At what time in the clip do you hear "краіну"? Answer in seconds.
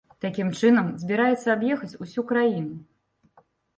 2.33-3.43